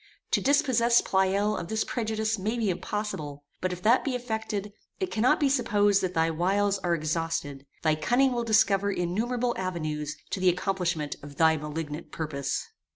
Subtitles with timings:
[0.31, 5.11] To dispossess Pleyel of this prejudice may be impossible; but if that be effected, it
[5.11, 10.39] cannot be supposed that thy wiles are exhausted; thy cunning will discover innumerable avenues to
[10.39, 12.67] the accomplishment of thy malignant purpose.